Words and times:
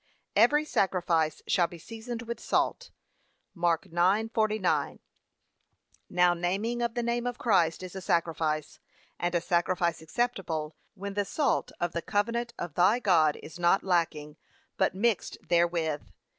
'Every 0.35 0.65
sacrifice 0.65 1.43
shall 1.45 1.67
be 1.67 1.77
seasoned 1.77 2.23
with 2.23 2.39
salt.' 2.39 2.89
(Mark 3.53 3.83
9:49) 3.85 4.97
Now 6.09 6.33
naming 6.33 6.81
of 6.81 6.95
the 6.95 7.03
name 7.03 7.27
of 7.27 7.37
Christ 7.37 7.83
is 7.83 7.95
a 7.95 8.01
sacrifice, 8.01 8.79
and 9.19 9.35
a 9.35 9.41
sacrifice 9.41 10.01
acceptable, 10.01 10.75
when 10.95 11.13
the 11.13 11.23
salt 11.23 11.71
of 11.79 11.91
the 11.91 12.01
covenant 12.01 12.51
of 12.57 12.73
thy 12.73 12.97
God 12.97 13.35
is 13.43 13.59
not 13.59 13.83
lacking, 13.83 14.37
but 14.75 14.95
mixed 14.95 15.37
therewith. 15.49 16.01